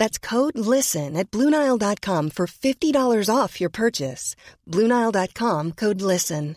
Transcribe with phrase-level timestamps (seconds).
[0.00, 4.34] That's code LISTEN at Bluenile.com for $50 off your purchase.
[4.66, 6.56] Bluenile.com code LISTEN.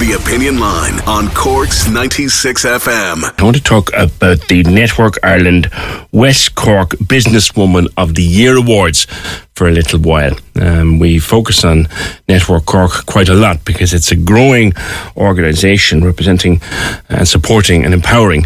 [0.00, 3.22] The Opinion Line on Cork's 96 FM.
[3.38, 5.70] I want to talk about the Network Ireland
[6.10, 9.06] West Cork Businesswoman of the Year Awards
[9.54, 10.36] for a little while.
[10.60, 11.86] Um, we focus on
[12.28, 14.72] Network Cork quite a lot because it's a growing
[15.16, 16.60] organisation representing
[17.08, 18.44] and supporting and empowering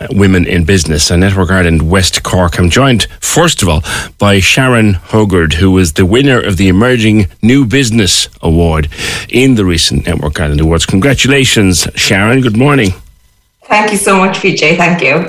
[0.00, 1.10] uh, women in business.
[1.10, 2.58] And Network Ireland West Cork.
[2.58, 3.82] I'm joined, first of all,
[4.18, 8.88] by Sharon Hogard, who was the winner of the Emerging New Business Award
[9.28, 10.86] in the recent Network Ireland Awards.
[10.86, 12.40] Congratulations, Sharon.
[12.42, 12.90] Good morning.
[13.66, 14.76] Thank you so much, PJ.
[14.76, 15.28] Thank you.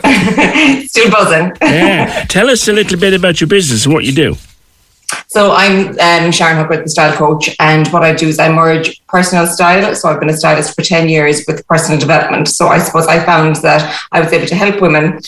[0.88, 1.52] Still buzzing.
[1.62, 2.26] yeah.
[2.30, 4.36] Tell us a little bit about your business and what you do.
[5.36, 9.06] So I'm um, Sharon Hooker, the style coach, and what I do is I merge
[9.08, 9.94] personal style.
[9.94, 12.48] So I've been a stylist for ten years with personal development.
[12.48, 13.82] So I suppose I found that
[14.14, 15.20] I was able to help women,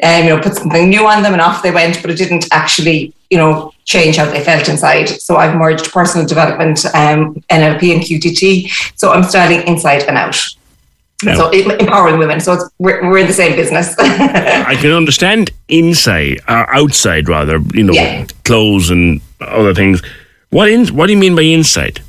[0.00, 2.02] and um, you know, put something new on them, and off they went.
[2.02, 5.08] But it didn't actually, you know, change how they felt inside.
[5.08, 8.70] So I've merged personal development, um, NLP, and QTT.
[8.98, 10.38] So I'm styling inside and out.
[11.22, 11.36] No.
[11.36, 12.38] So empowering women.
[12.40, 13.94] So we're, we're in the same business.
[13.98, 17.60] I can understand inside, uh, outside rather.
[17.72, 18.26] You know, yeah.
[18.44, 20.02] clothes and other things.
[20.50, 20.86] What in?
[20.88, 22.00] What do you mean by insight?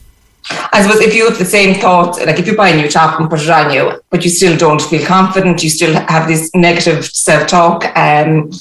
[0.50, 3.20] I suppose if you have the same thoughts, like if you buy a new top
[3.20, 6.54] and put it on you, but you still don't feel confident, you still have this
[6.54, 8.52] negative self-talk, um,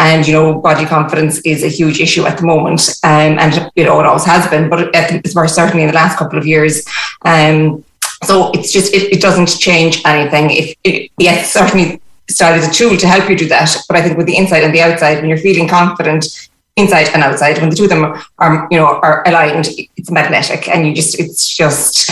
[0.00, 3.84] and you know, body confidence is a huge issue at the moment, um, and you
[3.84, 6.84] know, it always has been, but it's more certainly in the last couple of years.
[7.24, 7.84] Um,
[8.24, 10.50] so it's just it, it doesn't change anything.
[10.50, 14.02] If it, yes, certainly style is a tool to help you do that, but I
[14.02, 16.47] think with the inside and the outside, when you're feeling confident
[16.78, 18.04] inside and outside, when the two of them
[18.38, 22.10] are, you know are aligned, it's magnetic, and you just it's just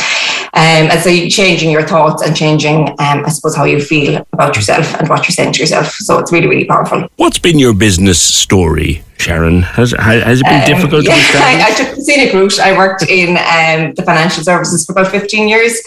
[0.57, 4.27] um, and so you're changing your thoughts and changing, um, I suppose, how you feel
[4.33, 5.89] about yourself and what you're saying to yourself.
[5.93, 7.09] So it's really, really powerful.
[7.17, 9.63] What's been your business story, Sharon?
[9.63, 12.61] Has, has it been um, difficult yeah, I, I, took the scenic route.
[12.61, 15.81] I worked in um, the financial services for about 15 years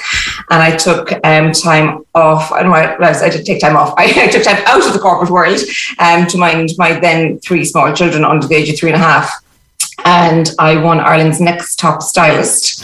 [0.50, 2.52] and I took um, time off.
[2.52, 3.94] And well, I did take time off.
[3.98, 5.60] I, I took time out of the corporate world
[6.00, 9.04] um, to mind my then three small children under the age of three and a
[9.04, 9.44] half
[10.06, 12.84] and I won Ireland's next top stylist.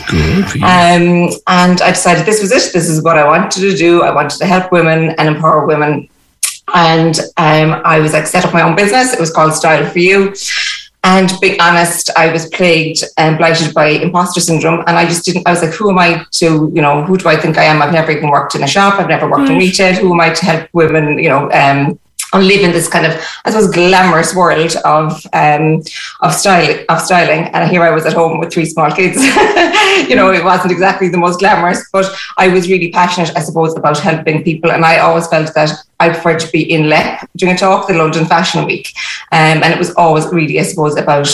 [0.56, 2.74] Um, and I decided this was it.
[2.74, 4.04] This is what I wanted to do.
[4.04, 6.10] I wanted to help women and empower women.
[6.74, 9.14] And um, I was like, set up my own business.
[9.14, 10.34] It was called Style for You.
[11.04, 14.84] And being honest, I was plagued and blighted by imposter syndrome.
[14.88, 17.30] And I just didn't, I was like, who am I to, you know, who do
[17.30, 17.80] I think I am?
[17.80, 19.00] I've never even worked in a shop.
[19.00, 19.94] I've never worked in retail.
[19.94, 22.00] Who am I to help women, you know, um,
[22.44, 23.14] live in this kind of,
[23.46, 25.82] I suppose, glamorous world of um,
[26.22, 27.46] of style of styling.
[27.54, 29.18] And here I was at home with three small kids.
[30.10, 32.06] you know, it wasn't exactly the most glamorous, but
[32.38, 34.72] I was really passionate, I suppose, about helping people.
[34.72, 37.94] And I always felt that I preferred to be in LEP doing a talk, the
[37.94, 38.90] London Fashion Week,
[39.32, 41.30] um, and it was always really, I suppose, about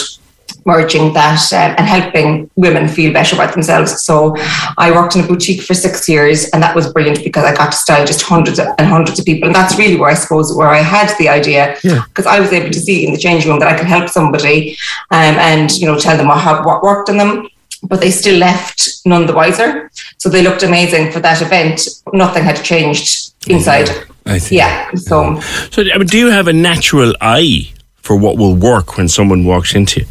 [0.64, 4.02] merging that um, and helping women feel better about themselves.
[4.02, 4.34] So
[4.78, 7.72] I worked in a boutique for six years, and that was brilliant because I got
[7.72, 9.46] to style just hundreds and hundreds of people.
[9.46, 12.32] And that's really where I suppose where I had the idea because yeah.
[12.32, 14.76] I was able to see in the changing room that I could help somebody
[15.10, 17.48] um, and you know tell them what, what worked on them.
[17.84, 19.90] But they still left none the wiser.
[20.18, 21.88] So they looked amazing for that event.
[22.12, 23.88] Nothing had changed inside.
[24.24, 24.52] I think.
[24.52, 24.90] Yeah.
[24.94, 29.08] So, so I mean, do you have a natural eye for what will work when
[29.08, 30.06] someone walks into you?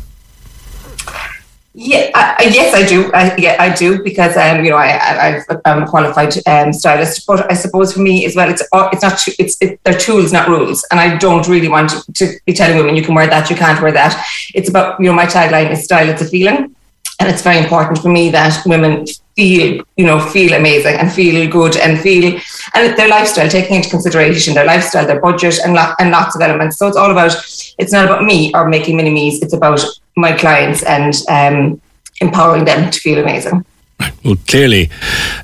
[1.73, 3.09] Yeah, I, yes, I do.
[3.13, 7.25] I, yeah, I do because um, you know, I, I am a qualified um, stylist,
[7.25, 10.33] but I suppose for me as well, it's uh, it's not it's it, they're tools,
[10.33, 13.49] not rules, and I don't really want to be telling women you can wear that,
[13.49, 14.21] you can't wear that.
[14.53, 16.75] It's about you know, my tagline is style, it's a feeling,
[17.21, 19.05] and it's very important for me that women
[19.37, 22.37] feel you know feel amazing and feel good and feel
[22.73, 26.41] and their lifestyle taking into consideration their lifestyle their budget and, lo- and lots of
[26.41, 26.77] elements.
[26.77, 27.31] So it's all about
[27.77, 29.81] it's not about me or making mini me's it's about
[30.15, 31.81] my clients and um,
[32.19, 33.65] empowering them to feel amazing.
[34.23, 34.89] Well, clearly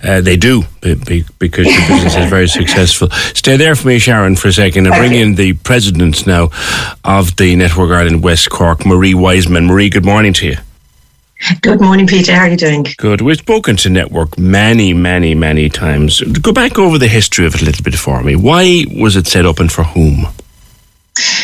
[0.03, 3.09] uh, they do because your business is very successful.
[3.11, 6.49] Stay there for me, Sharon, for a second, and bring in the president now
[7.03, 9.67] of the Network Ireland West Cork, Marie Wiseman.
[9.67, 10.57] Marie, good morning to you.
[11.61, 12.33] Good morning, Peter.
[12.33, 12.85] How are you doing?
[12.97, 13.21] Good.
[13.21, 16.21] We've spoken to Network many, many, many times.
[16.21, 18.35] Go back over the history of it a little bit for me.
[18.35, 20.25] Why was it set up and for whom?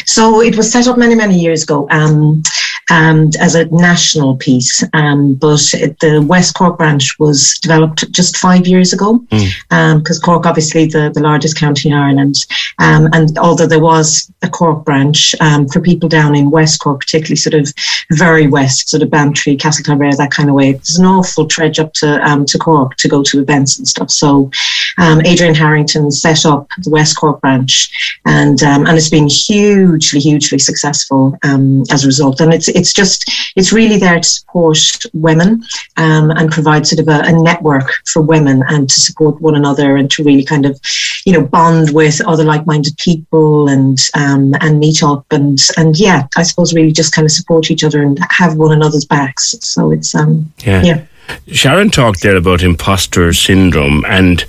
[0.06, 1.88] So it was set up many, many years ago.
[1.92, 2.42] Um,
[2.90, 4.84] um, as a national piece.
[4.94, 5.60] Um, but
[6.02, 9.72] the West Cork branch was developed just five years ago because mm.
[9.72, 12.36] um, Cork, obviously, the, the largest county in Ireland.
[12.80, 17.02] Um, and although there was a Cork branch um, for people down in West Cork,
[17.02, 17.72] particularly sort of
[18.12, 21.94] very west, sort of Bantry, Castletownbere, that kind of way, there's an awful trudge up
[21.94, 24.10] to um, to Cork to go to events and stuff.
[24.10, 24.52] So
[25.00, 31.38] Adrian Harrington set up the West Cork branch, and and it's been hugely, hugely successful
[31.44, 32.42] as a result.
[32.42, 34.78] And it's it's just it's really there to support
[35.14, 35.64] women
[35.98, 39.98] um, and provide sort of a, a, network for women and to support one another
[39.98, 40.80] and to really kind of
[41.26, 46.28] you know bond with other like-minded people and um, and meet up and and yeah
[46.38, 49.92] I suppose really just kind of support each other and have one another's backs so
[49.92, 50.84] it's um yeah.
[50.84, 51.06] yeah.
[51.48, 54.44] Sharon talked there about imposter syndrome, and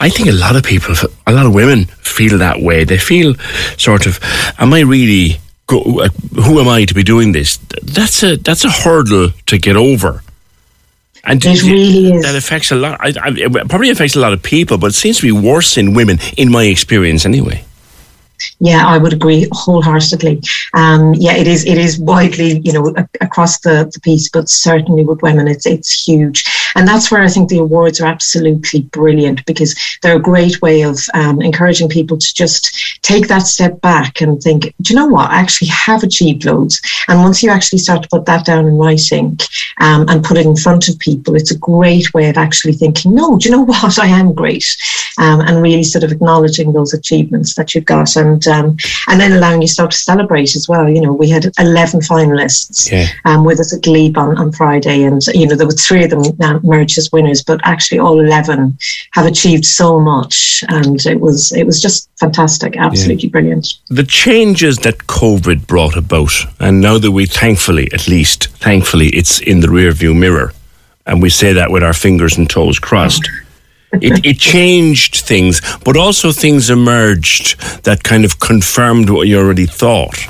[0.00, 0.94] I think a lot of people,
[1.26, 2.84] a lot of women feel that way.
[2.84, 3.34] They feel
[3.76, 4.18] sort of,
[4.58, 6.08] am I really go, uh,
[6.42, 7.58] who am I to be doing this?
[7.82, 10.22] That's a that's a hurdle to get over.
[11.24, 12.22] And it really is.
[12.22, 13.00] That affects a lot.
[13.00, 15.76] I, I, it probably affects a lot of people, but it seems to be worse
[15.76, 17.64] in women, in my experience, anyway.
[18.60, 20.42] Yeah, I would agree wholeheartedly.
[20.74, 21.64] Um, yeah, it is.
[21.64, 26.06] It is widely, you know, across the, the piece, but certainly with women, it's it's
[26.06, 30.60] huge, and that's where I think the awards are absolutely brilliant because they're a great
[30.62, 34.96] way of um, encouraging people to just take that step back and think, do you
[34.96, 35.30] know what?
[35.30, 38.76] I actually have achieved loads, and once you actually start to put that down in
[38.76, 39.38] writing
[39.80, 43.14] um, and put it in front of people, it's a great way of actually thinking,
[43.14, 43.98] no, do you know what?
[43.98, 44.66] I am great,
[45.18, 48.16] um, and really sort of acknowledging those achievements that you've got.
[48.16, 48.76] And um,
[49.08, 50.88] and then allowing yourself to celebrate as well.
[50.88, 53.06] You know, we had eleven finalists yeah.
[53.24, 56.10] um, with us at Glebe on, on Friday, and you know there were three of
[56.10, 56.22] them
[56.64, 58.78] merged as winners, but actually all eleven
[59.12, 63.30] have achieved so much, and it was it was just fantastic, absolutely yeah.
[63.30, 63.74] brilliant.
[63.88, 69.40] The changes that COVID brought about, and now that we thankfully, at least thankfully, it's
[69.40, 70.52] in the rearview mirror,
[71.06, 73.28] and we say that with our fingers and toes crossed
[73.92, 79.66] it, it changed things, but also things emerged that kind of confirmed what you already
[79.66, 80.26] thought.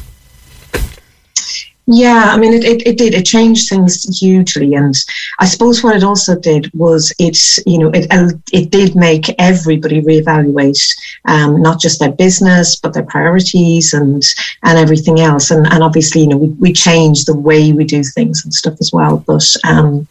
[1.88, 3.14] Yeah, I mean, it, it, it, did.
[3.14, 4.92] It changed things hugely, and
[5.38, 8.08] I suppose what it also did was it, you know, it
[8.52, 10.82] it did make everybody reevaluate
[11.26, 14.20] um, not just their business but their priorities and
[14.64, 15.52] and everything else.
[15.52, 18.74] And and obviously, you know, we we changed the way we do things and stuff
[18.80, 19.22] as well.
[19.24, 20.08] But um,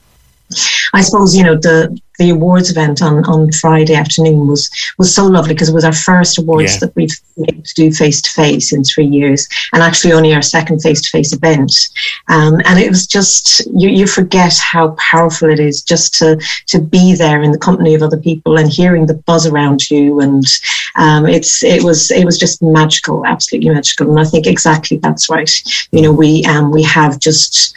[0.94, 5.25] I suppose you know the the awards event on, on Friday afternoon was was so
[5.25, 6.79] lovely because it was our first awards yeah.
[6.79, 10.33] that we've been able to do face to face in three years, and actually only
[10.33, 11.73] our second face to face event.
[12.27, 16.79] Um, and it was just you, you forget how powerful it is just to to
[16.79, 20.45] be there in the company of other people and hearing the buzz around you, and
[20.95, 24.09] um, it's it was it was just magical, absolutely magical.
[24.09, 25.51] And I think exactly that's right.
[25.91, 27.75] You know, we um, we have just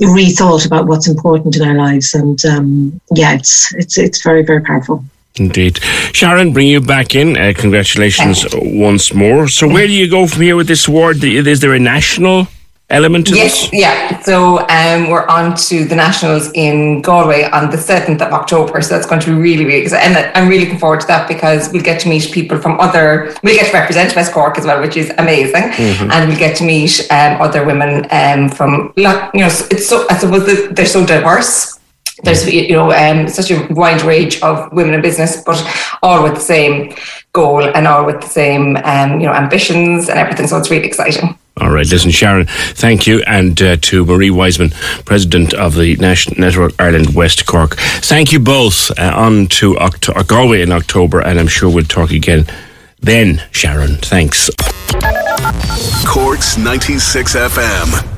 [0.00, 2.14] rethought about what's important in our lives.
[2.14, 5.04] And um, yeah, it's it's it's very very powerful.
[5.36, 5.78] Indeed,
[6.12, 7.36] Sharon, bring you back in.
[7.36, 9.46] Uh, congratulations once more.
[9.48, 11.22] So, where do you go from here with this award?
[11.22, 12.48] Is there a national?
[12.90, 13.70] Element to yes, this?
[13.72, 14.20] Yeah.
[14.20, 18.80] So um, we're on to the Nationals in Galway on the 7th of October.
[18.80, 20.16] So that's going to be really, really exciting.
[20.16, 23.34] And I'm really looking forward to that because we'll get to meet people from other,
[23.42, 25.62] we'll get to represent West Cork as well, which is amazing.
[25.62, 26.10] Mm-hmm.
[26.10, 30.16] And we'll get to meet um, other women um, from, you know, it's so, I
[30.16, 31.77] suppose they're so diverse
[32.22, 35.62] there's you know um, such a wide range of women in business, but
[36.02, 36.94] all with the same
[37.32, 40.46] goal and all with the same um, you know ambitions and everything.
[40.46, 41.38] So it's really exciting.
[41.60, 43.20] All right, listen, Sharon, thank you.
[43.26, 44.70] And uh, to Marie Wiseman,
[45.04, 47.76] President of the National Network Ireland West Cork.
[47.76, 48.92] Thank you both.
[48.96, 52.46] Uh, on to Oct- Galway in October, and I'm sure we'll talk again
[53.00, 53.96] then, Sharon.
[53.96, 54.50] Thanks.
[56.06, 58.17] Corks 96 FM.